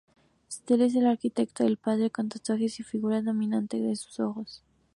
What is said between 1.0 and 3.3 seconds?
arquetipo del padre, con tatuajes y figura